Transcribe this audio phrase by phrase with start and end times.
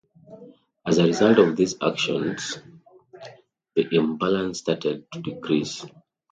[0.83, 2.57] As a result of these actions,
[3.75, 5.85] the imbalance started to decrease.